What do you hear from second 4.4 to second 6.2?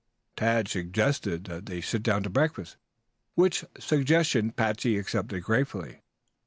Patsey accepted gratefully.